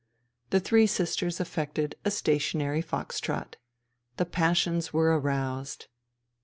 The 0.49 0.59
three 0.59 0.87
sisters 0.87 1.39
affected 1.39 1.93
a 2.03 2.09
stationary 2.09 2.81
fox 2.81 3.19
trot. 3.19 3.57
The 4.17 4.25
passions 4.25 4.91
were 4.91 5.15
aroused. 5.15 5.89